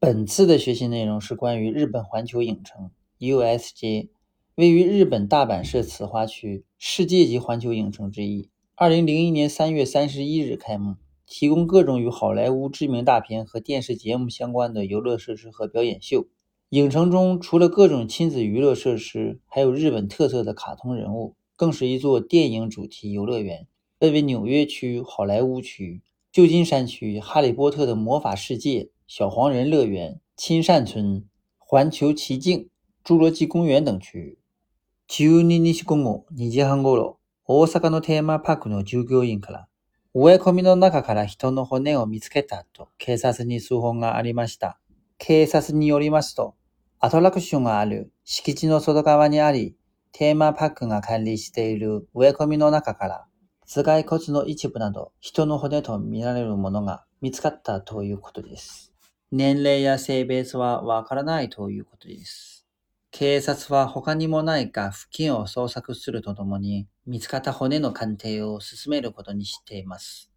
[0.00, 4.10] 本次的学习内容是关于日本环球影城 （USJ），
[4.54, 8.48] 位于日本大阪市此花区，世界级环球影城之一。
[8.76, 10.94] 二零零一年三月三十一日开幕，
[11.26, 16.28] 提供各种与好莱坞知名大片和电视节目相关的游乐设施和表演秀。
[16.68, 23.66] 影城中除了各种亲子娱乐设施，还有日本特色的卡通人物，更是一座电影主题游乐园。
[23.98, 28.90] 分为纽约区、好莱坞区、旧金山区、哈利波特的魔法世界。
[29.10, 31.22] 小黄人乐園、亲善村、
[31.60, 32.66] 環球奇境、
[33.02, 34.38] 侏羅紀公園等区域。
[35.08, 39.66] 12日午後2時半ごろ、大阪のテーマパークの従業員から、
[40.12, 44.78] 植え込みの中から人の骨を見つけたと警察に通報がありました。
[45.16, 46.54] 警察によりますと、
[47.00, 49.74] アトラクションがある敷地の外側にあり、
[50.12, 53.26] テーマパークが管理している植え込みの中から、
[53.66, 58.92] 頭蓋骨の一部など人の骨とみられるものが見つかったということです。
[59.30, 62.66] 年齢や性別はわからないということです。
[63.10, 70.30] 警察は他にもないか付近を捜索するとともに、見つかった骨の鑑定を進めることにしています。